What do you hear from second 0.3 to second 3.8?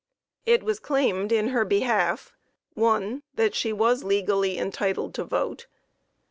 It was claimed in her behalf: I. That she